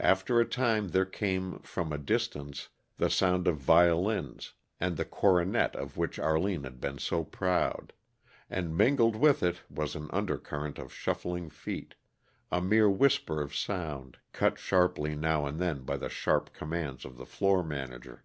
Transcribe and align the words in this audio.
After 0.00 0.40
a 0.40 0.44
time 0.44 0.88
there 0.88 1.04
came, 1.04 1.60
from 1.60 1.92
a 1.92 1.96
distance, 1.96 2.70
the 2.96 3.08
sound 3.08 3.46
of 3.46 3.56
violins 3.56 4.54
and 4.80 4.96
the 4.96 5.04
"coronet" 5.04 5.76
of 5.76 5.96
which 5.96 6.18
Arline 6.18 6.64
had 6.64 6.80
been 6.80 6.98
so 6.98 7.22
proud; 7.22 7.92
and 8.50 8.76
mingled 8.76 9.14
with 9.14 9.44
it 9.44 9.62
was 9.70 9.94
an 9.94 10.10
undercurrent 10.12 10.80
of 10.80 10.92
shuffling 10.92 11.50
feet, 11.50 11.94
a 12.50 12.60
mere 12.60 12.90
whisper 12.90 13.40
of 13.40 13.54
sound, 13.54 14.18
cut 14.32 14.58
sharply 14.58 15.14
now 15.14 15.46
and 15.46 15.60
then 15.60 15.82
by 15.84 15.98
the 15.98 16.08
sharp 16.08 16.52
commands 16.52 17.04
of 17.04 17.16
the 17.16 17.24
floor 17.24 17.62
manager. 17.62 18.24